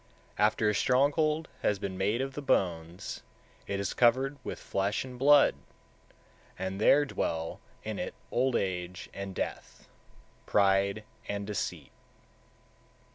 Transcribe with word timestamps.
150. 0.37 0.43
After 0.43 0.69
a 0.69 0.73
stronghold 0.73 1.47
has 1.61 1.77
been 1.77 1.95
made 1.95 2.21
of 2.21 2.33
the 2.33 2.41
bones, 2.41 3.21
it 3.67 3.79
is 3.79 3.93
covered 3.93 4.39
with 4.43 4.57
flesh 4.57 5.05
and 5.05 5.19
blood, 5.19 5.53
and 6.57 6.81
there 6.81 7.05
dwell 7.05 7.59
in 7.83 7.99
it 7.99 8.15
old 8.31 8.55
age 8.55 9.09
and 9.13 9.35
death, 9.35 9.87
pride 10.47 11.03
and 11.29 11.45
deceit. 11.45 11.91